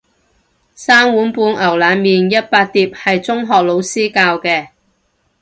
[0.73, 4.69] 三碗半牛腩麵一百碟係中學老師教嘅